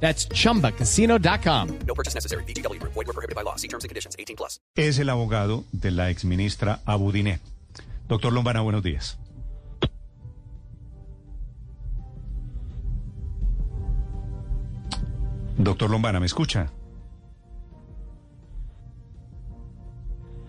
That's 0.00 0.28
chumbacasino.com. 0.28 1.78
No 1.86 1.94
purchase 1.94 2.14
necessary. 2.14 2.44
BGW. 2.44 2.80
Void 2.82 2.94
were 2.94 3.12
prohibited 3.12 3.34
by 3.34 3.42
law. 3.42 3.56
See 3.56 3.68
terms 3.68 3.82
and 3.82 3.88
conditions. 3.88 4.14
18 4.18 4.36
plus. 4.36 4.60
Es 4.76 4.98
el 4.98 5.08
abogado 5.10 5.64
de 5.72 5.90
la 5.90 6.10
exministra 6.10 6.80
Abudiné. 6.86 7.40
Doctor 8.08 8.32
Lombana, 8.32 8.60
buenos 8.60 8.82
días. 8.82 9.18
Doctor 15.58 15.90
Lombana, 15.90 16.20
¿me 16.20 16.26
escucha? 16.26 16.70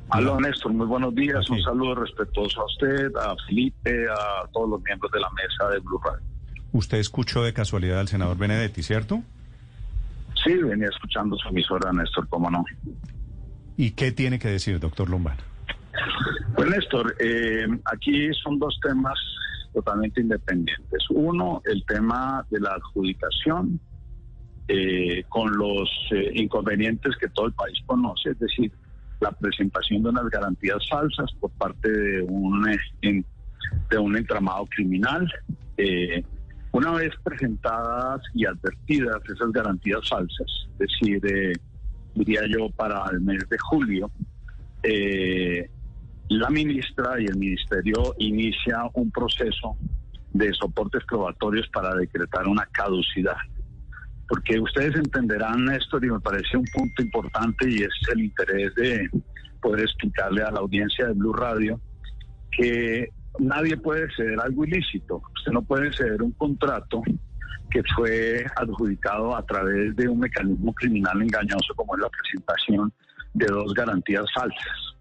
Aló, 0.10 0.40
Néstor, 0.40 0.74
muy 0.74 0.86
buenos 0.86 1.14
días. 1.16 1.46
Sí. 1.46 1.54
Un 1.54 1.62
saludo 1.64 1.96
respetuoso 1.96 2.62
a 2.62 2.66
usted, 2.66 3.16
a 3.16 3.36
Felipe, 3.48 4.06
a 4.10 4.48
todos 4.54 4.70
los 4.70 4.82
miembros 4.84 5.12
de 5.12 5.20
la 5.20 5.30
mesa 5.32 5.70
de 5.70 5.80
Blue 5.80 6.00
Radio. 6.04 6.26
Usted 6.72 6.98
escuchó 6.98 7.44
de 7.44 7.54
casualidad 7.54 8.00
al 8.00 8.08
senador 8.08 8.38
Benedetti, 8.38 8.84
¿cierto? 8.84 9.24
Sí, 10.48 10.54
venía 10.64 10.88
escuchando 10.88 11.36
su 11.38 11.50
emisora, 11.50 11.92
Néstor, 11.92 12.28
cómo 12.30 12.50
no. 12.50 12.64
¿Y 13.76 13.92
qué 13.92 14.12
tiene 14.12 14.40
que 14.40 14.48
decir, 14.48 14.80
doctor 14.80 15.10
Lombana? 15.10 15.44
Pues, 16.56 16.70
Néstor, 16.70 17.16
eh, 17.20 17.68
aquí 17.86 18.30
son 18.42 18.58
dos 18.58 18.80
temas 18.82 19.14
totalmente 19.74 20.22
independientes. 20.22 21.04
Uno, 21.10 21.62
el 21.66 21.84
tema 21.86 22.46
de 22.50 22.60
la 22.62 22.72
adjudicación 22.72 23.80
eh, 24.70 25.24
con 25.30 25.56
los 25.58 25.90
eh, 26.12 26.32
inconvenientes 26.36 27.16
que 27.18 27.28
todo 27.30 27.48
el 27.48 27.54
país 27.54 27.78
conoce, 27.86 28.32
es 28.32 28.40
decir, 28.40 28.72
la 29.20 29.32
presentación 29.32 30.04
de 30.04 30.10
unas 30.10 30.30
garantías 30.30 30.78
falsas 30.90 31.32
por 31.40 31.52
parte 31.52 31.90
de 31.92 32.22
un, 32.24 32.70
eh, 32.70 32.78
en- 33.02 33.26
de 33.90 33.98
un 33.98 34.16
entramado 34.18 34.66
criminal. 34.68 35.30
Eh, 35.78 36.24
una 36.72 36.92
vez 36.92 37.14
presentadas 37.24 38.22
y 38.34 38.46
advertidas 38.46 39.22
esas 39.30 39.52
garantías 39.52 40.08
falsas, 40.08 40.48
es 40.74 40.78
decir, 40.78 41.26
eh, 41.26 41.54
diría 42.16 42.42
yo 42.48 42.70
para 42.70 43.04
el 43.12 43.22
mes 43.22 43.48
de 43.50 43.58
julio, 43.58 44.12
eh, 44.84 45.70
la 46.30 46.50
ministra 46.50 47.20
y 47.20 47.26
el 47.26 47.38
ministerio 47.38 48.14
inicia 48.18 48.84
un 48.94 49.12
proceso 49.12 49.78
de 50.34 50.54
soportes 50.54 51.04
probatorios 51.06 51.68
para 51.70 51.96
decretar 51.96 52.48
una 52.48 52.66
caducidad. 52.66 53.38
Porque 54.28 54.60
ustedes 54.60 54.96
entenderán, 54.96 55.66
Néstor, 55.66 56.04
y 56.04 56.12
me 56.12 56.20
parece 56.20 56.58
un 56.58 56.66
punto 56.74 57.02
importante 57.02 57.70
y 57.70 57.78
es 57.78 57.94
el 58.12 58.26
interés 58.26 58.76
de 58.76 59.10
poder 59.62 59.86
explicarle 59.86 60.44
a 60.44 60.52
la 60.52 60.60
audiencia 60.60 61.08
de 61.08 61.14
Blue 61.14 61.34
Radio 61.34 61.80
que 62.52 63.10
nadie 63.40 63.78
puede 63.78 64.08
ceder 64.16 64.40
algo 64.40 64.66
ilícito. 64.66 65.22
Usted 65.36 65.52
no 65.52 65.62
puede 65.62 65.92
ceder 65.94 66.22
un 66.22 66.32
contrato 66.32 67.02
que 67.70 67.82
fue 67.96 68.46
adjudicado 68.56 69.36
a 69.36 69.46
través 69.46 69.96
de 69.96 70.08
un 70.08 70.20
mecanismo 70.20 70.74
criminal 70.74 71.22
engañoso 71.22 71.74
como 71.76 71.96
es 71.96 72.02
la 72.02 72.10
presentación 72.10 72.94
de 73.34 73.46
dos 73.48 73.74
garantías 73.74 74.26
falsas. 74.34 74.96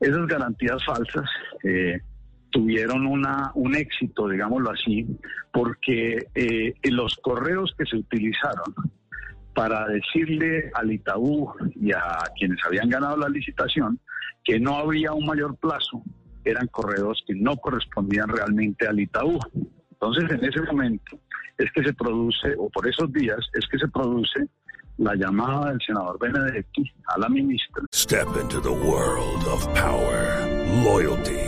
Esas 0.00 0.26
garantías 0.26 0.84
falsas 0.84 1.28
eh, 1.64 2.00
tuvieron 2.50 3.06
una, 3.06 3.50
un 3.54 3.74
éxito, 3.74 4.28
digámoslo 4.28 4.70
así, 4.70 5.06
porque 5.52 6.26
eh, 6.34 6.74
los 6.90 7.16
correos 7.22 7.74
que 7.76 7.84
se 7.86 7.96
utilizaron 7.96 8.74
para 9.54 9.86
decirle 9.88 10.70
al 10.74 10.92
Itaú 10.92 11.52
y 11.74 11.92
a 11.92 12.18
quienes 12.38 12.58
habían 12.64 12.88
ganado 12.88 13.16
la 13.16 13.28
licitación 13.28 13.98
que 14.44 14.60
no 14.60 14.76
habría 14.76 15.12
un 15.12 15.26
mayor 15.26 15.56
plazo, 15.56 16.02
eran 16.44 16.66
correos 16.68 17.22
que 17.26 17.34
no 17.34 17.56
correspondían 17.56 18.28
realmente 18.28 18.86
al 18.86 19.00
Itaú. 19.00 19.38
Entonces, 19.92 20.30
en 20.30 20.44
ese 20.44 20.60
momento 20.62 21.18
es 21.56 21.70
que 21.72 21.82
se 21.82 21.92
produce, 21.92 22.54
o 22.56 22.70
por 22.70 22.88
esos 22.88 23.12
días, 23.12 23.38
es 23.52 23.66
que 23.68 23.78
se 23.78 23.88
produce 23.88 24.48
la 24.98 25.14
llamada 25.14 25.70
del 25.70 25.80
senador 25.84 26.18
Benedetti 26.18 26.82
a 27.06 27.18
la 27.18 27.28
ministra 27.28 27.84
Step 27.94 28.28
into 28.40 28.60
the 28.60 28.68
world 28.68 29.44
of 29.46 29.66
power, 29.74 30.44
loyalty, 30.84 31.47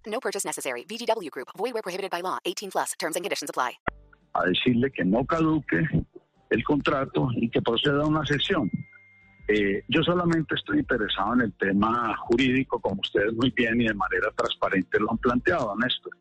No 0.11 0.19
purchase 0.19 0.45
necessary. 0.45 0.83
VGW 0.83 1.31
Group. 1.31 1.47
Void 1.57 1.73
where 1.73 1.81
prohibited 1.81 2.11
by 2.11 2.21
law. 2.21 2.37
18 2.45 2.71
plus. 2.71 2.91
Terms 2.99 3.15
and 3.15 3.23
conditions 3.23 3.49
apply. 3.49 3.79
a 4.33 4.45
decirle 4.45 4.91
que 4.91 5.03
no 5.03 5.25
caduque 5.25 5.87
el 6.49 6.63
contrato 6.63 7.29
y 7.35 7.49
que 7.49 7.61
proceda 7.61 8.03
a 8.03 8.07
una 8.07 8.25
sesión. 8.25 8.69
Eh, 9.47 9.83
yo 9.87 10.01
solamente 10.03 10.55
estoy 10.55 10.79
interesado 10.79 11.33
en 11.33 11.41
el 11.41 11.53
tema 11.53 12.15
jurídico, 12.17 12.79
como 12.79 13.01
ustedes 13.01 13.33
muy 13.33 13.51
bien 13.51 13.81
y 13.81 13.87
de 13.87 13.93
manera 13.93 14.31
transparente 14.35 14.99
lo 14.99 15.11
han 15.11 15.17
planteado, 15.17 15.75
Néstor. 15.77 16.13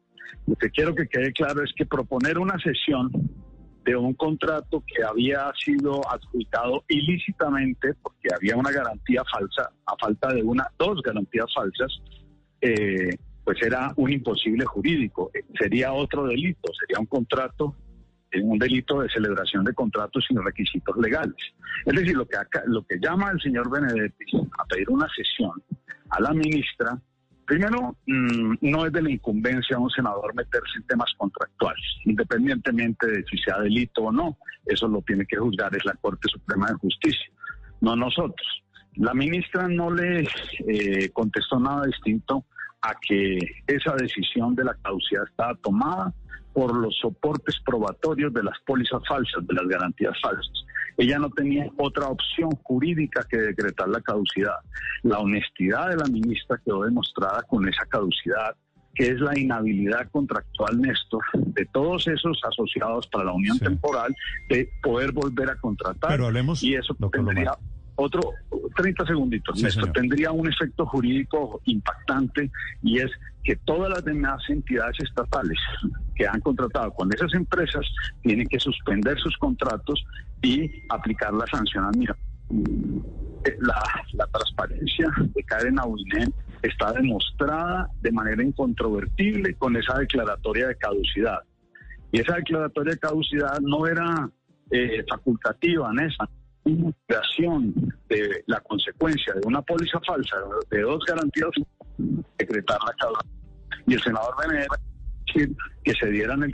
Lo 0.46 0.56
que 0.56 0.70
quiero 0.70 0.94
que 0.94 1.06
quede 1.06 1.32
claro 1.32 1.62
es 1.62 1.72
que 1.76 1.86
proponer 1.86 2.38
una 2.38 2.58
sesión 2.58 3.10
de 3.84 3.96
un 3.96 4.14
contrato 4.14 4.82
que 4.86 5.04
había 5.04 5.50
sido 5.64 6.00
adjudicado 6.10 6.84
ilícitamente 6.88 7.94
porque 8.02 8.28
había 8.34 8.56
una 8.56 8.70
garantía 8.70 9.22
falsa, 9.30 9.70
a 9.86 9.96
falta 9.96 10.32
de 10.32 10.42
una, 10.42 10.66
dos 10.78 11.00
garantías 11.02 11.46
falsas, 11.54 11.92
eh, 12.60 13.10
pues 13.50 13.62
era 13.62 13.92
un 13.96 14.12
imposible 14.12 14.64
jurídico. 14.64 15.32
Eh, 15.34 15.42
Sería 15.58 15.92
otro 15.92 16.24
delito, 16.24 16.70
sería 16.78 17.00
un 17.00 17.06
contrato, 17.06 17.74
eh, 18.30 18.40
un 18.40 18.60
delito 18.60 19.00
de 19.00 19.08
celebración 19.08 19.64
de 19.64 19.74
contratos 19.74 20.24
sin 20.28 20.40
requisitos 20.40 20.96
legales. 20.98 21.34
Es 21.84 21.92
decir, 21.92 22.16
lo 22.16 22.28
que, 22.28 22.36
acá, 22.36 22.62
lo 22.66 22.86
que 22.86 23.00
llama 23.00 23.32
el 23.32 23.40
señor 23.40 23.68
Benedetti 23.68 24.24
a 24.56 24.64
pedir 24.66 24.88
una 24.88 25.08
sesión 25.08 25.60
a 26.10 26.20
la 26.20 26.32
ministra, 26.32 26.96
primero, 27.44 27.96
mm, 28.06 28.54
no 28.60 28.86
es 28.86 28.92
de 28.92 29.02
la 29.02 29.10
incumbencia 29.10 29.76
a 29.76 29.80
un 29.80 29.90
senador 29.90 30.32
meterse 30.32 30.76
en 30.76 30.86
temas 30.86 31.12
contractuales, 31.18 31.84
independientemente 32.04 33.08
de 33.08 33.24
si 33.24 33.36
sea 33.38 33.58
delito 33.58 34.02
o 34.02 34.12
no. 34.12 34.38
Eso 34.64 34.86
lo 34.86 35.02
tiene 35.02 35.26
que 35.26 35.38
juzgar 35.38 35.74
es 35.74 35.84
la 35.84 35.94
Corte 35.94 36.28
Suprema 36.28 36.68
de 36.68 36.74
Justicia, 36.74 37.32
no 37.80 37.96
nosotros. 37.96 38.62
La 38.94 39.12
ministra 39.12 39.66
no 39.66 39.90
le 39.90 40.28
eh, 40.68 41.10
contestó 41.12 41.58
nada 41.58 41.86
distinto 41.86 42.44
a 42.82 42.94
que 43.06 43.38
esa 43.66 43.94
decisión 43.96 44.54
de 44.54 44.64
la 44.64 44.74
caducidad 44.82 45.24
estaba 45.28 45.54
tomada 45.56 46.12
por 46.52 46.74
los 46.74 46.96
soportes 47.00 47.56
probatorios 47.64 48.32
de 48.32 48.42
las 48.42 48.58
pólizas 48.66 49.00
falsas, 49.08 49.46
de 49.46 49.54
las 49.54 49.66
garantías 49.68 50.16
falsas. 50.20 50.50
Ella 50.96 51.18
no 51.18 51.30
tenía 51.30 51.66
otra 51.78 52.08
opción 52.08 52.50
jurídica 52.62 53.24
que 53.30 53.36
decretar 53.38 53.88
la 53.88 54.00
caducidad. 54.00 54.56
La 55.02 55.18
honestidad 55.20 55.88
de 55.90 55.96
la 55.96 56.04
ministra 56.06 56.60
quedó 56.64 56.82
demostrada 56.84 57.42
con 57.44 57.66
esa 57.68 57.84
caducidad, 57.86 58.54
que 58.94 59.08
es 59.08 59.20
la 59.20 59.38
inhabilidad 59.38 60.10
contractual, 60.10 60.80
Néstor, 60.80 61.22
de 61.34 61.64
todos 61.66 62.06
esos 62.08 62.40
asociados 62.44 63.06
para 63.06 63.24
la 63.26 63.32
unión 63.32 63.56
Sí. 63.56 63.64
temporal 63.64 64.14
de 64.48 64.68
poder 64.82 65.12
volver 65.12 65.48
a 65.50 65.56
contratar. 65.56 66.10
Pero 66.10 66.26
hablemos, 66.26 66.62
y 66.62 66.74
eso 66.74 66.94
tendría. 67.12 67.52
Otro 68.00 68.20
30 68.76 69.06
segunditos, 69.06 69.58
Sí, 69.58 69.64
Néstor, 69.64 69.92
tendría 69.92 70.32
un 70.32 70.48
efecto 70.48 70.86
jurídico 70.86 71.60
impactante 71.64 72.50
y 72.82 72.98
es 72.98 73.10
que 73.44 73.56
todas 73.56 73.90
las 73.90 74.04
demás 74.04 74.42
entidades 74.48 74.96
estatales 75.00 75.58
que 76.14 76.26
han 76.26 76.40
contratado 76.40 76.92
con 76.92 77.12
esas 77.12 77.32
empresas 77.34 77.86
tienen 78.22 78.46
que 78.48 78.58
suspender 78.58 79.18
sus 79.18 79.36
contratos 79.38 80.04
y 80.42 80.70
aplicar 80.88 81.32
la 81.34 81.46
sanción. 81.46 81.90
Eh, 82.02 83.56
La, 83.60 83.82
la 84.12 84.26
transparencia 84.26 85.06
de 85.18 85.42
Karen 85.44 85.78
Abuinen 85.78 86.32
está 86.62 86.92
demostrada 86.92 87.88
de 88.02 88.12
manera 88.12 88.42
incontrovertible 88.42 89.54
con 89.54 89.76
esa 89.76 89.98
declaratoria 89.98 90.68
de 90.68 90.76
caducidad. 90.76 91.40
Y 92.12 92.20
esa 92.20 92.36
declaratoria 92.36 92.92
de 92.92 92.98
caducidad 92.98 93.60
no 93.60 93.86
era 93.86 94.28
eh, 94.70 95.04
facultativa, 95.08 95.90
Néstor 95.92 96.28
creación 97.06 97.74
de 98.08 98.44
la 98.46 98.60
consecuencia 98.60 99.34
de 99.34 99.40
una 99.46 99.62
póliza 99.62 100.00
falsa 100.06 100.36
de 100.70 100.80
dos 100.82 101.04
garantías 101.06 101.50
decretar 102.38 102.78
la 102.86 102.92
caducidad. 102.98 103.30
Y 103.86 103.94
el 103.94 104.02
senador 104.02 104.34
Benedetti 104.40 105.54
que 105.84 105.94
se 105.94 106.06
dieran 106.06 106.42
el 106.42 106.50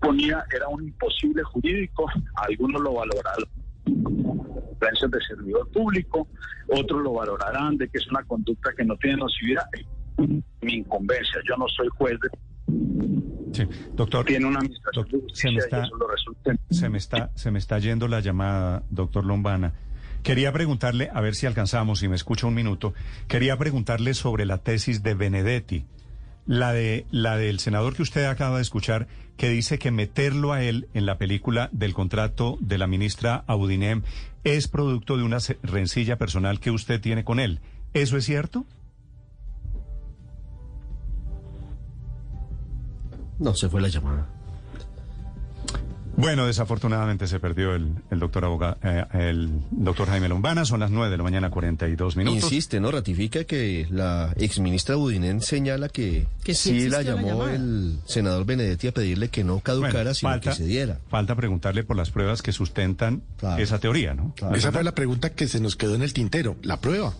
ponía 0.00 0.44
era 0.54 0.68
un 0.68 0.84
imposible 0.84 1.42
jurídico, 1.42 2.06
algunos 2.36 2.80
lo 2.80 2.94
valoraron 2.94 3.48
precios 4.78 5.10
de 5.10 5.20
servidor 5.20 5.68
público, 5.70 6.26
otros 6.68 7.02
lo 7.02 7.12
valorarán 7.14 7.76
de 7.76 7.88
que 7.88 7.98
es 7.98 8.06
una 8.08 8.22
conducta 8.24 8.72
que 8.76 8.84
no 8.84 8.96
tiene 8.96 9.18
nocividad. 9.18 9.64
Mi 10.60 10.74
incumbencia, 10.74 11.40
yo 11.48 11.56
no 11.56 11.66
soy 11.68 11.88
juez 11.88 12.18
de 12.20 12.28
Sí, 13.52 13.66
doctor. 13.94 14.24
tiene 14.24 14.46
una 14.46 14.60
se 15.32 15.50
me 15.50 15.58
está-. 15.58 15.88
Se 16.70 16.88
me 16.88 16.98
está, 16.98 17.30
se 17.34 17.50
me 17.50 17.58
está 17.58 17.78
yendo 17.78 18.08
la 18.08 18.20
llamada, 18.20 18.82
doctor 18.90 19.24
Lombana. 19.24 19.74
Quería 20.22 20.52
preguntarle, 20.52 21.10
a 21.12 21.20
ver 21.20 21.34
si 21.34 21.46
alcanzamos, 21.46 21.98
si 21.98 22.08
me 22.08 22.14
escucha 22.14 22.46
un 22.46 22.54
minuto, 22.54 22.94
quería 23.26 23.56
preguntarle 23.56 24.14
sobre 24.14 24.46
la 24.46 24.58
tesis 24.58 25.02
de 25.02 25.14
Benedetti, 25.14 25.84
la 26.46 26.72
de 26.72 27.06
la 27.10 27.36
del 27.36 27.58
senador 27.58 27.94
que 27.96 28.02
usted 28.02 28.24
acaba 28.26 28.56
de 28.56 28.62
escuchar, 28.62 29.08
que 29.36 29.48
dice 29.48 29.78
que 29.78 29.90
meterlo 29.90 30.52
a 30.52 30.62
él 30.62 30.88
en 30.94 31.06
la 31.06 31.18
película 31.18 31.68
del 31.72 31.92
contrato 31.92 32.56
de 32.60 32.78
la 32.78 32.86
ministra 32.86 33.42
Abudinem 33.48 34.02
es 34.44 34.68
producto 34.68 35.16
de 35.16 35.24
una 35.24 35.38
rencilla 35.62 36.18
personal 36.18 36.60
que 36.60 36.70
usted 36.70 37.00
tiene 37.00 37.24
con 37.24 37.40
él. 37.40 37.60
¿Eso 37.92 38.16
es 38.16 38.24
cierto? 38.24 38.64
No, 43.38 43.54
se 43.54 43.68
fue 43.68 43.80
la 43.80 43.88
llamada. 43.88 44.26
Bueno, 46.14 46.46
desafortunadamente 46.46 47.26
se 47.26 47.40
perdió 47.40 47.74
el, 47.74 47.94
el 48.10 48.18
doctor 48.20 48.44
aboga- 48.44 48.76
eh, 48.82 49.04
el 49.30 49.62
doctor 49.70 50.08
Jaime 50.08 50.28
Lombana. 50.28 50.66
Son 50.66 50.78
las 50.78 50.90
nueve 50.90 51.10
de 51.10 51.16
la 51.16 51.22
mañana, 51.22 51.48
42 51.50 52.16
minutos. 52.16 52.44
Insiste, 52.44 52.80
¿no? 52.80 52.90
Ratifica 52.90 53.44
que 53.44 53.86
la 53.90 54.32
exministra 54.36 54.96
Budinen 54.96 55.40
señala 55.40 55.88
que, 55.88 56.26
Que 56.44 56.54
sí 56.54 56.82
sí 56.82 56.88
la 56.90 57.00
llamó 57.00 57.46
el 57.48 57.98
senador 58.04 58.44
Benedetti 58.44 58.88
a 58.88 58.92
pedirle 58.92 59.30
que 59.30 59.42
no 59.42 59.60
caducara, 59.60 59.92
Bueno, 59.94 60.14
sino 60.14 60.30
falta- 60.32 60.50
que 60.50 60.56
se 60.56 60.64
diera. 60.66 60.98
Falta 61.08 61.34
preguntarle 61.34 61.82
por 61.82 61.96
las 61.96 62.10
pruebas 62.10 62.42
que 62.42 62.52
sustentan 62.52 63.22
Claro. 63.38 63.62
esa 63.62 63.78
teoría, 63.78 64.12
¿no? 64.12 64.34
Claro. 64.36 64.54
Esa 64.54 64.70
fue 64.70 64.84
la 64.84 64.94
pregunta 64.94 65.30
que 65.30 65.48
se 65.48 65.60
nos 65.60 65.76
quedó 65.76 65.94
en 65.94 66.02
el 66.02 66.12
tintero, 66.12 66.56
la 66.62 66.78
prueba. 66.78 67.14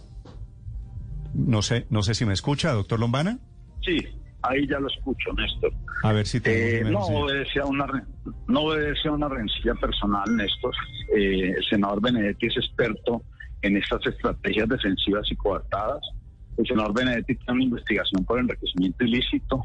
No 1.33 1.63
sé, 1.63 1.87
no 1.89 2.03
sé 2.03 2.15
si 2.15 2.27
me 2.27 2.35
escucha, 2.35 2.73
doctor 2.73 3.01
Lombana. 3.01 3.39
Sí, 3.83 3.97
ahí 4.43 4.67
ya 4.67 4.79
lo 4.81 4.89
escucho, 4.89 5.33
Néstor. 5.35 5.73
A 6.05 6.13
ver 6.13 6.27
si 6.27 6.39
Eh, 6.39 6.41
tenemos... 6.81 7.09
no, 7.11 7.17
obedece 7.19 7.61
a 7.61 7.67
una, 7.67 7.87
no 8.49 8.61
obedece 8.61 9.09
a 9.09 9.13
una 9.13 9.29
rencilla 9.29 9.75
personal, 9.75 10.25
Néstor. 10.37 10.75
Eh, 11.17 11.51
el 11.57 11.65
senador 11.71 12.01
Benedetti 12.01 12.47
es 12.47 12.57
experto 12.57 13.23
en 13.63 13.77
estas 13.77 14.05
estrategias 14.07 14.69
defensivas 14.69 15.31
y 15.31 15.37
coartadas. 15.37 16.01
El 16.59 16.67
senador 16.67 16.93
Benedetti 16.95 17.35
tiene 17.37 17.53
una 17.53 17.65
investigación 17.65 18.25
por 18.25 18.39
enriquecimiento 18.39 19.05
ilícito. 19.05 19.63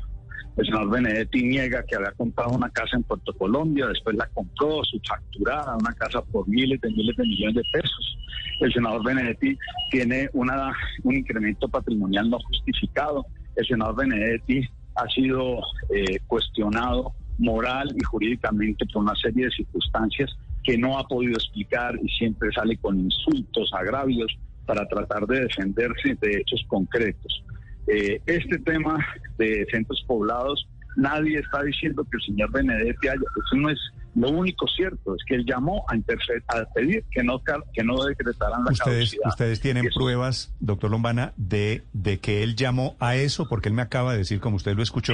El 0.56 0.65
senador 0.65 0.89
Benedetti 0.89 1.44
niega 1.44 1.83
que 1.83 1.95
había 1.95 2.12
comprado 2.13 2.51
una 2.51 2.69
casa 2.69 2.95
en 2.97 3.03
Puerto 3.03 3.31
Colombia, 3.33 3.85
después 3.88 4.15
la 4.15 4.27
compró 4.33 4.83
subfacturada, 4.85 5.75
una 5.75 5.94
casa 5.94 6.21
por 6.23 6.47
miles 6.47 6.81
de 6.81 6.89
miles 6.89 7.15
de 7.15 7.23
millones 7.23 7.56
de 7.56 7.63
pesos. 7.71 8.18
El 8.62 8.73
senador 8.73 9.03
Benedetti 9.03 9.56
tiene 9.91 10.30
una, 10.33 10.73
un 11.03 11.15
incremento 11.15 11.68
patrimonial 11.68 12.27
no 12.30 12.39
justificado. 12.39 13.25
El 13.57 13.65
senador 13.65 13.95
Benedetti 13.98 14.62
ha 14.95 15.07
sido 15.09 15.59
eh, 15.89 16.19
cuestionado 16.27 17.13
moral 17.38 17.94
y 17.95 18.04
jurídicamente 18.04 18.86
por 18.92 19.04
una 19.04 19.15
serie 19.15 19.45
de 19.45 19.51
circunstancias 19.51 20.31
que 20.63 20.77
no 20.77 20.98
ha 20.98 21.07
podido 21.07 21.33
explicar 21.33 21.95
y 22.01 22.07
siempre 22.09 22.50
sale 22.51 22.77
con 22.77 23.00
insultos, 23.00 23.71
agravios 23.74 24.38
para 24.65 24.88
tratar 24.88 25.25
de 25.27 25.42
defenderse 25.42 26.18
de 26.21 26.38
hechos 26.39 26.63
concretos. 26.68 27.44
Eh, 27.88 28.21
este 28.25 28.59
tema 28.59 28.98
de 29.38 29.65
centros 29.71 30.04
poblados, 30.07 30.68
nadie 30.98 31.39
está 31.39 31.63
diciendo 31.63 32.04
que 32.04 32.18
el 32.18 32.24
señor 32.24 32.51
Benedetti 32.51 33.07
haya, 33.07 33.21
eso 33.21 33.56
no 33.56 33.69
es 33.69 33.80
lo 34.19 34.29
único 34.31 34.65
cierto, 34.67 35.15
es 35.15 35.23
que 35.25 35.35
él 35.35 35.45
llamó 35.45 35.85
a, 35.87 35.93
a 35.95 36.65
pedir 36.73 37.03
que 37.11 37.23
no, 37.23 37.39
que 37.73 37.83
no 37.83 38.03
decretaran 38.03 38.63
la 38.65 38.71
Ustedes, 38.71 39.11
caducidad. 39.11 39.27
ustedes 39.29 39.59
tienen 39.61 39.85
Eso- 39.87 39.99
pruebas, 39.99 40.53
doctor 40.59 40.89
Lombana, 40.89 41.33
de, 41.37 41.83
de 41.93 42.19
que 42.19 42.41
él 42.43 42.55
llamó 42.55 42.95
a 42.99 43.15
eso, 43.15 43.47
porque 43.47 43.69
él 43.69 43.75
me 43.75 43.83
acaba 43.83 44.13
de 44.13 44.19
decir, 44.19 44.39
como 44.39 44.55
usted 44.55 44.75
lo 44.75 44.81
escuchó, 44.83 45.13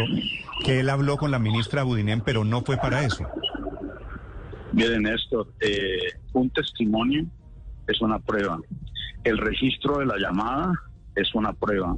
que 0.66 0.80
él 0.80 0.90
habló 0.90 1.18
con 1.18 1.32
la 1.32 1.40
ministra 1.40 1.84
Budinem, 1.84 2.22
pero 2.22 2.46
no 2.46 2.62
fue 2.62 2.78
para 2.78 3.04
eso. 3.04 3.28
Miren, 4.72 5.04
Néstor, 5.04 5.48
eh, 5.60 6.14
un 6.34 6.50
testimonio 6.50 7.26
es 7.88 8.02
una 8.02 8.20
prueba. 8.20 8.58
El 9.24 9.38
registro 9.38 10.00
de 10.00 10.06
la 10.06 10.18
llamada 10.18 10.72
es 11.16 11.34
una 11.36 11.54
prueba. 11.54 11.96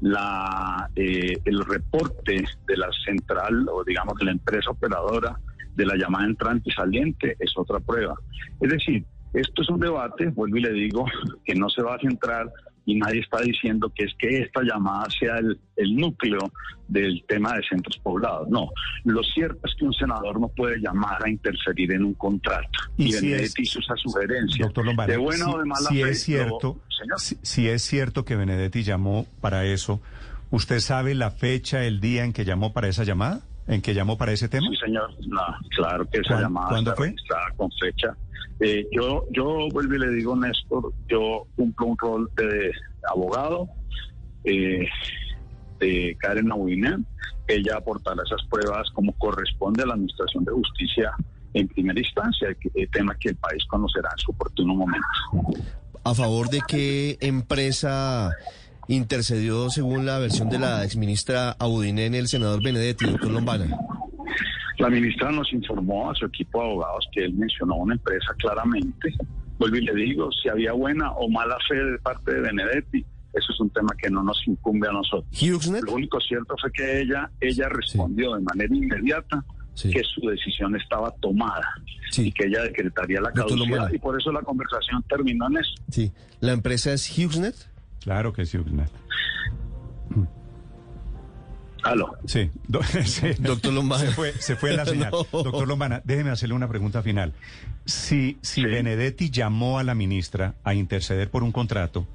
La, 0.00 0.88
eh, 0.96 1.32
el 1.44 1.64
reporte 1.64 2.44
de 2.66 2.76
la 2.76 2.88
central 3.04 3.66
o 3.70 3.84
digamos 3.84 4.16
de 4.18 4.24
la 4.26 4.32
empresa 4.32 4.70
operadora 4.70 5.38
de 5.74 5.86
la 5.86 5.96
llamada 5.96 6.26
entrante 6.26 6.70
y 6.70 6.72
saliente 6.72 7.36
es 7.38 7.52
otra 7.56 7.80
prueba. 7.80 8.14
Es 8.60 8.70
decir, 8.70 9.04
esto 9.32 9.62
es 9.62 9.68
un 9.68 9.80
debate, 9.80 10.26
vuelvo 10.28 10.56
y 10.56 10.60
le 10.62 10.72
digo, 10.72 11.04
que 11.44 11.54
no 11.54 11.68
se 11.68 11.82
va 11.82 11.96
a 11.96 11.98
centrar 11.98 12.50
y 12.86 12.96
nadie 12.96 13.20
está 13.20 13.40
diciendo 13.40 13.90
que 13.96 14.04
es 14.04 14.12
que 14.18 14.40
esta 14.42 14.60
llamada 14.62 15.06
sea 15.18 15.38
el, 15.38 15.58
el 15.76 15.96
núcleo 15.96 16.52
del 16.86 17.24
tema 17.26 17.54
de 17.56 17.62
centros 17.66 17.96
poblados. 18.02 18.46
No, 18.50 18.68
lo 19.04 19.22
cierto 19.22 19.58
es 19.64 19.74
que 19.78 19.86
un 19.86 19.94
senador 19.94 20.38
no 20.38 20.48
puede 20.48 20.78
llamar 20.80 21.16
a 21.24 21.30
interferir 21.30 21.92
en 21.92 22.04
un 22.04 22.12
contrato. 22.12 22.68
Y 22.98 23.06
Y, 23.06 23.12
si 23.12 23.26
Benedetti 23.30 23.62
es- 23.62 23.68
hizo 23.70 23.78
esa 23.80 23.96
sugerencia. 23.96 24.66
Doctor 24.66 24.84
Lombana, 24.84 25.10
de 25.10 25.16
buena 25.18 25.46
si, 25.46 25.50
o 25.50 25.58
de 25.58 25.64
mala 25.64 25.88
si 25.88 26.02
fe. 26.02 26.10
es 26.10 26.22
cierto, 26.22 26.76
lo- 26.88 26.94
señor. 26.94 27.20
si, 27.20 27.36
si 27.40 27.68
es 27.68 27.82
cierto 27.82 28.26
que 28.26 28.36
Benedetti 28.36 28.82
llamó 28.82 29.26
para 29.40 29.64
eso, 29.64 30.02
¿usted 30.50 30.78
sabe 30.80 31.14
la 31.14 31.30
fecha, 31.30 31.84
el 31.84 32.00
día 32.02 32.22
en 32.24 32.34
que 32.34 32.44
llamó 32.44 32.74
para 32.74 32.88
esa 32.88 33.04
llamada? 33.04 33.40
¿En 33.66 33.80
que 33.80 33.94
llamó 33.94 34.16
para 34.18 34.32
ese 34.32 34.48
tema? 34.48 34.66
Sí, 34.70 34.76
señor. 34.84 35.10
No, 35.26 35.40
claro 35.76 36.04
que 36.10 36.18
esa 36.18 36.30
¿Cuán- 36.34 36.42
llamada 36.42 36.68
cuándo 36.68 36.90
está 36.90 36.96
fue? 36.98 37.06
registrada 37.08 37.46
con 37.56 37.70
fecha. 37.80 38.16
Eh, 38.60 38.86
yo, 38.92 39.24
yo 39.32 39.68
vuelvo 39.72 39.94
y 39.94 39.98
le 39.98 40.10
digo, 40.10 40.36
Néstor, 40.36 40.92
yo 41.08 41.46
cumplo 41.56 41.86
un 41.86 41.98
rol 41.98 42.30
de 42.36 42.70
abogado 43.10 43.68
eh, 44.44 44.86
de 45.80 46.16
Karen 46.20 46.52
Abuinen. 46.52 47.06
Ella 47.48 47.76
aportará 47.78 48.22
esas 48.24 48.46
pruebas 48.48 48.88
como 48.92 49.12
corresponde 49.18 49.82
a 49.82 49.86
la 49.86 49.94
Administración 49.94 50.44
de 50.44 50.52
Justicia 50.52 51.12
en 51.54 51.68
primera 51.68 51.98
instancia, 52.00 52.48
eh, 52.74 52.86
tema 52.92 53.14
que 53.18 53.30
el 53.30 53.36
país 53.36 53.64
conocerá 53.66 54.08
en 54.12 54.18
su 54.18 54.30
oportuno 54.32 54.74
momento. 54.74 55.06
¿A 56.04 56.14
favor 56.14 56.48
de 56.50 56.60
qué 56.66 57.16
empresa 57.20 58.30
intercedió, 58.88 59.70
según 59.70 60.06
la 60.06 60.18
versión 60.18 60.48
de 60.50 60.58
la 60.58 60.84
exministra 60.84 61.52
Abudinen, 61.58 62.14
el 62.14 62.28
senador 62.28 62.62
Benedetti, 62.62 63.06
doctor 63.06 63.30
Lombana? 63.30 63.76
La 64.78 64.90
ministra 64.90 65.30
nos 65.30 65.52
informó 65.52 66.10
a 66.10 66.14
su 66.14 66.26
equipo 66.26 66.60
de 66.60 66.66
abogados 66.70 67.08
que 67.12 67.24
él 67.24 67.34
mencionó 67.34 67.76
una 67.76 67.94
empresa 67.94 68.34
claramente. 68.38 69.14
Vuelvo 69.58 69.76
y 69.76 69.82
le 69.82 69.94
digo, 69.94 70.28
si 70.42 70.48
había 70.48 70.72
buena 70.72 71.12
o 71.12 71.28
mala 71.30 71.56
fe 71.68 71.76
de 71.76 71.98
parte 71.98 72.34
de 72.34 72.40
Benedetti, 72.40 73.04
eso 73.32 73.52
es 73.52 73.60
un 73.60 73.70
tema 73.70 73.90
que 74.00 74.10
no 74.10 74.22
nos 74.22 74.40
incumbe 74.46 74.88
a 74.88 74.92
nosotros. 74.92 75.26
¿HughesNet? 75.32 75.84
Lo 75.84 75.92
único 75.94 76.20
cierto 76.20 76.54
fue 76.60 76.70
que 76.72 77.00
ella, 77.02 77.30
ella 77.40 77.68
respondió 77.68 78.34
de 78.34 78.42
manera 78.42 78.74
inmediata 78.74 79.44
Sí. 79.74 79.90
que 79.90 80.02
su 80.04 80.20
decisión 80.28 80.76
estaba 80.76 81.10
tomada 81.20 81.66
Sí. 82.10 82.28
y 82.28 82.32
que 82.32 82.46
ella 82.46 82.62
decretaría 82.62 83.20
la 83.20 83.32
caducidad 83.32 83.92
y 83.92 83.98
por 83.98 84.20
eso 84.20 84.30
la 84.30 84.40
conversación 84.42 85.02
terminó 85.08 85.48
en 85.48 85.56
eso. 85.56 85.72
Sí. 85.90 86.12
¿La 86.40 86.52
empresa 86.52 86.92
es 86.92 87.08
HughesNet? 87.10 87.56
Claro 88.04 88.32
que 88.32 88.46
sí. 88.46 88.58
Ugnet. 88.58 88.90
Aló. 91.82 92.14
Sí. 92.24 92.50
Do- 92.66 92.82
sí. 93.04 93.32
Doctor 93.38 93.72
Lombana. 93.72 94.04
Se 94.04 94.12
fue, 94.12 94.32
se 94.32 94.56
fue 94.56 94.74
la 94.74 94.84
señal. 94.86 95.10
No. 95.10 95.42
Doctor 95.42 95.68
Lombana, 95.68 96.00
déjeme 96.04 96.30
hacerle 96.30 96.54
una 96.54 96.68
pregunta 96.68 97.02
final. 97.02 97.34
Si, 97.84 98.38
si 98.40 98.62
Sí. 98.62 98.64
Benedetti 98.64 99.30
llamó 99.30 99.78
a 99.78 99.84
la 99.84 99.94
ministra 99.94 100.54
a 100.64 100.74
interceder 100.74 101.30
por 101.30 101.42
un 101.42 101.52
contrato, 101.52 102.06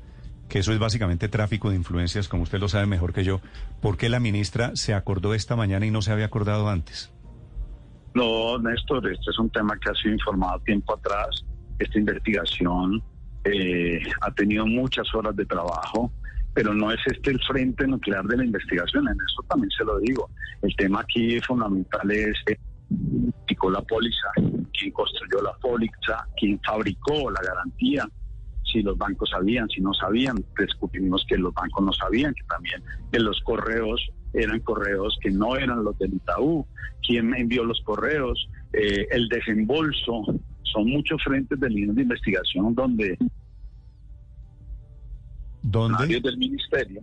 que 0.48 0.60
eso 0.60 0.74
es 0.74 0.80
básicamente 0.80 1.28
tráfico 1.28 1.70
de 1.70 1.76
influencias, 1.76 2.28
como 2.28 2.44
usted 2.44 2.60
lo 2.60 2.68
sabe 2.68 2.88
mejor 2.88 3.14
que 3.14 3.24
yo, 3.24 3.42
¿por 3.82 3.98
qué 3.98 4.10
la 4.10 4.20
ministra 4.20 4.72
se 4.74 4.96
acordó 4.96 5.36
esta 5.36 5.56
mañana 5.56 5.86
y 5.86 5.92
no 5.92 6.02
se 6.02 6.12
había 6.12 6.26
acordado 6.26 6.68
antes? 6.70 7.12
No, 8.16 8.58
Néstor, 8.58 9.08
este 9.12 9.30
es 9.30 9.38
un 9.38 9.52
tema 9.52 9.78
que 9.80 9.92
ha 9.92 9.94
sido 9.94 10.14
informado 10.16 10.60
tiempo 10.62 10.96
atrás. 10.96 11.28
Esta 11.78 12.00
investigación 12.00 13.04
eh, 13.44 14.02
ha 14.22 14.32
tenido 14.32 14.66
muchas 14.66 15.08
horas 15.14 15.36
de 15.36 15.46
trabajo, 15.46 16.12
pero 16.54 16.74
no 16.74 16.92
es 16.92 17.00
este 17.06 17.32
el 17.32 17.40
frente 17.44 17.88
nuclear 17.88 18.26
de 18.26 18.38
la 18.38 18.46
investigación. 18.46 19.08
En 19.08 19.14
eso 19.16 19.44
también 19.48 19.72
se 19.72 19.84
lo 19.84 20.00
digo. 20.00 20.30
El 20.62 20.76
tema 20.76 21.02
aquí 21.02 21.40
fundamental 21.42 22.12
es 22.12 22.36
eh, 22.48 22.58
la 23.72 23.82
póliza, 23.82 24.28
quién 24.74 24.92
construyó 24.92 25.42
la 25.42 25.54
póliza, 25.62 26.26
quién 26.38 26.60
fabricó 26.66 27.30
la 27.30 27.42
garantía, 27.42 28.08
si 28.64 28.82
los 28.82 28.98
bancos 28.98 29.30
sabían, 29.30 29.68
si 29.70 29.82
no 29.82 29.94
sabían. 29.94 30.38
Descubrimos 30.58 31.26
que 31.28 31.38
los 31.38 31.54
bancos 31.54 31.86
no 31.86 31.94
sabían, 31.94 32.34
que 32.34 32.44
también 32.48 32.82
que 33.12 33.20
los 33.20 33.40
correos 33.42 34.02
eran 34.34 34.60
correos 34.60 35.18
que 35.22 35.32
no 35.32 35.56
eran 35.56 35.84
los 35.84 35.98
del 35.98 36.14
Itaú, 36.14 36.66
quién 37.06 37.34
envió 37.34 37.64
los 37.64 37.82
correos, 37.82 38.48
eh, 38.74 39.08
el 39.12 39.28
desembolso. 39.28 40.24
Son 40.72 40.88
muchos 40.90 41.22
frentes 41.24 41.60
de 41.60 41.70
líneas 41.70 41.96
de 41.96 42.02
investigación 42.04 42.74
donde 42.76 43.18
¿Dónde? 45.62 46.20
del 46.20 46.38
ministerio 46.38 47.02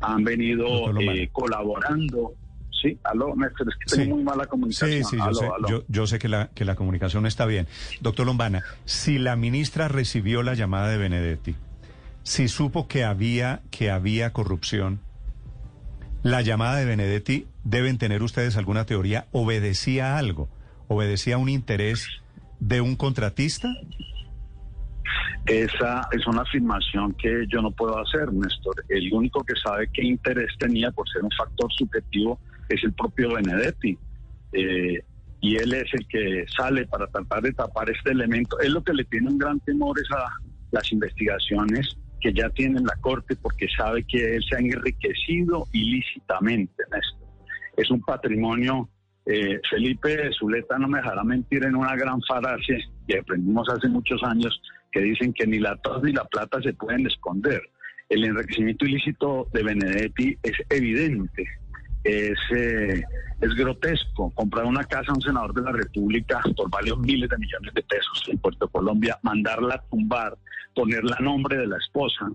han 0.00 0.22
venido 0.24 0.66
eh, 1.00 1.28
colaborando. 1.32 2.34
Sí, 2.80 2.96
aló, 3.02 3.34
Néstor, 3.34 3.68
es 3.68 3.74
que 3.96 4.02
tengo 4.02 4.16
muy 4.16 4.24
mala 4.24 4.46
comunicación. 4.46 4.90
Sí, 4.90 5.02
sí, 5.10 5.16
yo 5.16 5.24
Aló, 5.24 5.34
sé, 5.34 5.46
aló. 5.46 5.68
yo, 5.68 5.84
yo 5.88 6.06
sé 6.06 6.20
que, 6.20 6.28
la, 6.28 6.48
que 6.54 6.64
la 6.64 6.76
comunicación 6.76 7.26
está 7.26 7.44
bien. 7.44 7.66
Doctor 8.00 8.26
Lombana, 8.26 8.62
si 8.84 9.18
la 9.18 9.34
ministra 9.34 9.88
recibió 9.88 10.44
la 10.44 10.54
llamada 10.54 10.88
de 10.88 10.98
Benedetti, 10.98 11.56
si 12.22 12.46
supo 12.46 12.86
que 12.86 13.02
había, 13.02 13.62
que 13.72 13.90
había 13.90 14.32
corrupción, 14.32 15.00
la 16.22 16.42
llamada 16.42 16.76
de 16.76 16.84
Benedetti, 16.84 17.46
deben 17.64 17.98
tener 17.98 18.22
ustedes 18.22 18.56
alguna 18.56 18.84
teoría, 18.86 19.26
¿obedecía 19.32 20.14
a 20.14 20.18
algo? 20.18 20.48
¿Obedecía 20.86 21.34
a 21.34 21.38
un 21.38 21.48
interés 21.48 22.06
de 22.60 22.80
un 22.80 22.96
contratista? 22.96 23.68
Esa 25.46 26.06
es 26.12 26.26
una 26.26 26.42
afirmación 26.42 27.14
que 27.14 27.46
yo 27.48 27.62
no 27.62 27.70
puedo 27.70 27.98
hacer, 27.98 28.32
Néstor. 28.32 28.84
El 28.88 29.12
único 29.12 29.42
que 29.44 29.54
sabe 29.64 29.88
qué 29.92 30.04
interés 30.04 30.50
tenía 30.58 30.90
por 30.90 31.08
ser 31.08 31.22
un 31.22 31.30
factor 31.30 31.72
subjetivo 31.72 32.38
es 32.68 32.84
el 32.84 32.92
propio 32.92 33.34
Benedetti. 33.34 33.98
Eh, 34.52 35.02
y 35.40 35.56
él 35.56 35.72
es 35.72 35.86
el 35.94 36.06
que 36.08 36.44
sale 36.54 36.86
para 36.86 37.06
tratar 37.06 37.42
de 37.42 37.52
tapar 37.52 37.88
este 37.88 38.10
elemento. 38.10 38.58
Es 38.60 38.70
lo 38.70 38.82
que 38.82 38.92
le 38.92 39.04
tiene 39.04 39.28
un 39.30 39.38
gran 39.38 39.60
temor 39.60 39.98
es 39.98 40.10
a 40.10 40.26
las 40.70 40.92
investigaciones 40.92 41.96
que 42.20 42.32
ya 42.34 42.50
tiene 42.50 42.80
la 42.80 42.96
Corte 43.00 43.36
porque 43.36 43.68
sabe 43.74 44.04
que 44.04 44.36
él 44.36 44.44
se 44.48 44.56
ha 44.56 44.58
enriquecido 44.58 45.66
ilícitamente, 45.72 46.82
Néstor. 46.92 47.28
Es 47.76 47.90
un 47.90 48.00
patrimonio 48.02 48.88
eh, 49.30 49.60
Felipe 49.68 50.30
Zuleta 50.32 50.78
no 50.78 50.88
me 50.88 50.98
dejará 50.98 51.22
mentir 51.22 51.62
en 51.62 51.76
una 51.76 51.94
gran 51.94 52.18
falacia 52.22 52.78
que 53.06 53.18
aprendimos 53.18 53.68
hace 53.68 53.86
muchos 53.86 54.22
años 54.24 54.58
que 54.90 55.02
dicen 55.02 55.34
que 55.34 55.46
ni 55.46 55.58
la 55.58 55.76
tos 55.76 56.02
ni 56.02 56.12
la 56.12 56.24
plata 56.24 56.62
se 56.62 56.72
pueden 56.72 57.06
esconder. 57.06 57.60
El 58.08 58.24
enriquecimiento 58.24 58.86
ilícito 58.86 59.46
de 59.52 59.62
Benedetti 59.62 60.38
es 60.42 60.54
evidente, 60.70 61.46
es, 62.04 62.38
eh, 62.56 63.02
es 63.42 63.54
grotesco. 63.54 64.30
Comprar 64.30 64.64
una 64.64 64.84
casa 64.84 65.12
a 65.12 65.14
un 65.14 65.20
senador 65.20 65.52
de 65.52 65.60
la 65.60 65.72
República 65.72 66.40
por 66.56 66.70
varios 66.70 66.98
miles 66.98 67.28
de 67.28 67.36
millones 67.36 67.74
de 67.74 67.82
pesos 67.82 68.24
en 68.28 68.38
Puerto 68.38 68.66
Colombia, 68.68 69.18
mandarla 69.22 69.74
a 69.74 69.82
tumbar, 69.90 70.38
ponerla 70.74 71.16
a 71.18 71.22
nombre 71.22 71.58
de 71.58 71.66
la 71.66 71.76
esposa, 71.76 72.30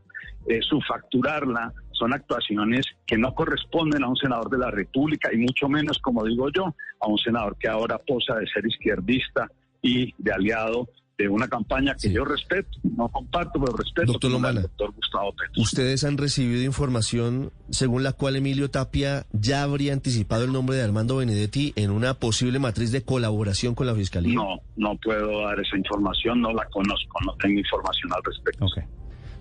eh, 0.47 0.59
subfacturarla, 0.61 1.73
son 2.03 2.13
actuaciones 2.13 2.85
que 3.07 3.17
no 3.17 3.33
corresponden 3.33 4.03
a 4.03 4.09
un 4.09 4.17
senador 4.17 4.49
de 4.49 4.57
la 4.57 4.69
República 4.71 5.29
y 5.33 5.37
mucho 5.37 5.69
menos, 5.69 5.97
como 5.99 6.25
digo 6.25 6.49
yo, 6.53 6.65
a 6.99 7.07
un 7.07 7.17
senador 7.17 7.55
que 7.57 7.69
ahora 7.69 7.97
posa 7.97 8.35
de 8.35 8.45
ser 8.47 8.65
izquierdista 8.65 9.49
y 9.81 10.13
de 10.17 10.33
aliado 10.33 10.89
de 11.17 11.29
una 11.29 11.47
campaña 11.47 11.93
que 11.93 12.09
Sí. 12.09 12.11
yo 12.13 12.25
respeto, 12.25 12.69
no 12.97 13.07
comparto, 13.07 13.51
pero 13.63 13.77
respeto, 13.77 14.11
Doctor 14.13 14.31
Lombana. 14.31 14.61
doctor 14.61 14.91
Gustavo 14.91 15.31
Petro. 15.33 15.61
Ustedes 15.61 16.03
han 16.03 16.17
recibido 16.17 16.61
información 16.63 17.51
según 17.69 18.03
la 18.03 18.11
cual 18.11 18.35
Emilio 18.35 18.69
Tapia 18.69 19.25
ya 19.31 19.63
habría 19.63 19.93
anticipado 19.93 20.43
el 20.43 20.51
nombre 20.51 20.75
de 20.75 20.81
Armando 20.83 21.17
Benedetti 21.17 21.71
en 21.77 21.91
una 21.91 22.15
posible 22.15 22.59
matriz 22.59 22.91
de 22.91 23.03
colaboración 23.03 23.75
con 23.75 23.87
la 23.87 23.95
Fiscalía. 23.95 24.33
No, 24.35 24.57
no 24.75 24.97
puedo 24.97 25.45
dar 25.45 25.57
esa 25.59 25.77
información, 25.77 26.41
no 26.41 26.51
la 26.51 26.65
conozco, 26.65 27.17
no 27.25 27.33
tengo 27.37 27.59
información 27.59 28.11
al 28.13 28.23
respecto. 28.25 28.65
Ok. 28.65 28.79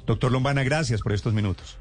Doctor 0.07 0.31
Lombana, 0.31 0.63
gracias 0.65 1.01
por 1.01 1.13
estos 1.13 1.33
minutos. 1.33 1.79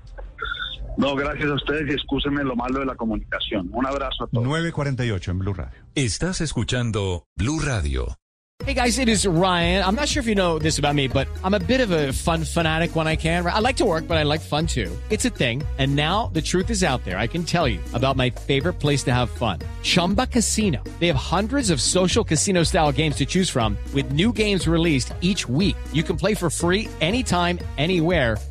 No, 0.98 1.16
gracias 1.16 1.50
a 1.50 1.54
ustedes 1.56 1.90
y 1.90 1.94
excúsenme 1.94 2.44
lo 2.44 2.56
malo 2.56 2.80
de 2.80 2.86
la 2.86 2.96
comunicación. 2.96 3.70
Un 3.74 3.86
abrazo 3.86 4.26
a 4.26 4.28
todos. 4.28 4.44
948 4.46 5.32
en 5.32 5.40
Blue 5.40 5.54
Radio. 5.54 5.80
Estás 5.96 6.42
escuchando 6.42 7.26
Blue 7.36 7.60
Radio. 7.60 8.18
Hey 8.64 8.76
guys, 8.76 9.00
it 9.00 9.10
is 9.10 9.26
Ryan. 9.26 9.84
I'm 9.84 9.96
not 9.96 10.08
sure 10.08 10.22
if 10.22 10.28
you 10.28 10.36
know 10.36 10.60
this 10.60 10.78
about 10.78 10.94
me, 10.94 11.08
but 11.08 11.28
I'm 11.44 11.56
a 11.56 11.60
bit 11.60 11.82
of 11.82 11.90
a 11.90 12.14
fun 12.14 12.44
fanatic 12.44 12.96
when 12.96 13.08
I 13.08 13.16
can. 13.16 13.44
I 13.44 13.58
like 13.58 13.78
to 13.78 13.86
work, 13.86 14.08
but 14.08 14.18
I 14.18 14.24
like 14.24 14.40
fun 14.40 14.68
too. 14.68 14.96
It's 15.10 15.26
a 15.26 15.32
thing. 15.32 15.64
And 15.80 15.96
now 15.96 16.30
the 16.32 16.44
truth 16.44 16.70
is 16.70 16.84
out 16.84 17.04
there. 17.04 17.18
I 17.18 17.26
can 17.26 17.44
tell 17.44 17.68
you 17.68 17.80
about 17.96 18.18
my 18.18 18.30
favorite 18.30 18.74
place 18.74 19.04
to 19.06 19.12
have 19.12 19.32
fun. 19.32 19.58
Chumba 19.82 20.28
Casino. 20.28 20.84
They 21.00 21.08
have 21.08 21.16
hundreds 21.16 21.72
of 21.72 21.82
social 21.82 22.24
casino 22.24 22.62
style 22.62 22.92
games 22.92 23.16
to 23.16 23.26
choose 23.26 23.50
from 23.50 23.76
with 23.96 24.12
new 24.12 24.32
games 24.32 24.68
released 24.68 25.12
each 25.22 25.50
week. 25.50 25.76
You 25.92 26.04
can 26.04 26.16
play 26.16 26.36
for 26.36 26.52
free 26.52 26.88
anytime, 27.02 27.58
anywhere. 27.80 28.38